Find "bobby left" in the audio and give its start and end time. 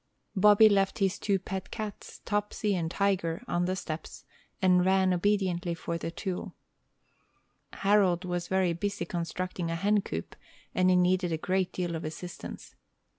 0.35-0.97